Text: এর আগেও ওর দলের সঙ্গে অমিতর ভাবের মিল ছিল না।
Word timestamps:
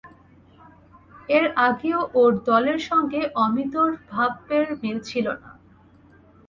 এর 1.29 1.45
আগেও 1.67 1.99
ওর 2.13 2.31
দলের 2.47 2.79
সঙ্গে 2.89 3.21
অমিতর 3.45 3.89
ভাবের 4.09 4.65
মিল 4.81 4.97
ছিল 5.09 5.25
না। 5.41 5.49